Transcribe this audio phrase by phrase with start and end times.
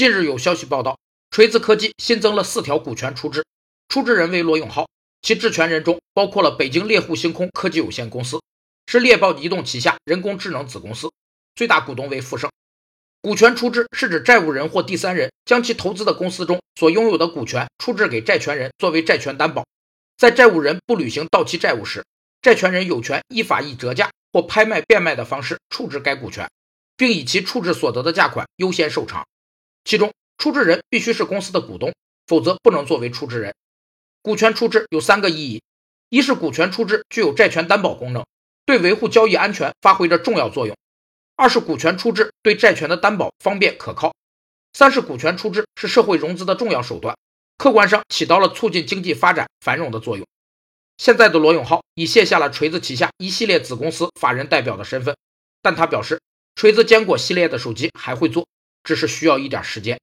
[0.00, 0.98] 近日有消息报道，
[1.30, 3.44] 锤子科技新增了四条股权出质，
[3.90, 4.88] 出质人为罗永浩，
[5.20, 8.40] 其质权人中包括了北京猎户星空科技有限公司，
[8.86, 11.10] 是猎豹移动旗下人工智能子公司，
[11.54, 12.50] 最大股东为富盛。
[13.20, 19.66] 股权出质是指债务人或第三人将其投资的公司中所拥有的股权出质给债权人作为债权担保，
[20.16, 22.02] 在债务人不履行到期债务时，
[22.40, 26.48] 债权人有权依法以折价或拍卖、变卖的方式处置该股权，
[26.96, 29.22] 并以其处置所得的价款优先受偿。
[29.90, 31.92] 其中，处置人必须是公司的股东，
[32.28, 33.52] 否则不能作为处置人。
[34.22, 35.64] 股权出质有三个意义：
[36.10, 38.24] 一是股权出质具有债权担保功能，
[38.64, 40.76] 对维护交易安全发挥着重要作用。
[41.34, 44.14] 二是股权出质对债权的担保方便可靠，
[44.74, 47.16] 三是股权出质是社会融资的重要手段，
[47.58, 50.24] 客观上起到了促进经济发展繁荣的作用。
[50.98, 55.16] 现在的罗永浩已卸下了锤子旗下一系列子公司法人代表的身份，
[55.60, 56.20] 但他表示，
[56.54, 58.46] 锤子坚果系列的手机还会做，
[58.82, 60.00] 只是需要一点时间。